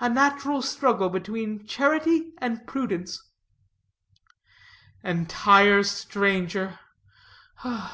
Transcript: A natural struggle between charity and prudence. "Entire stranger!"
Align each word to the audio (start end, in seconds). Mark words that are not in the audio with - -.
A 0.00 0.08
natural 0.08 0.62
struggle 0.62 1.10
between 1.10 1.66
charity 1.66 2.32
and 2.38 2.66
prudence. 2.66 3.28
"Entire 5.04 5.82
stranger!" 5.82 6.78